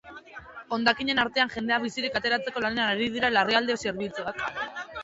[0.77, 4.47] Hondakinen artean jendea bizirik ateratzeko lanean ari dira larrialdi zerbitzuak.